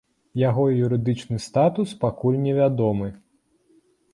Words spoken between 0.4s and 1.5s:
Яго юрыдычны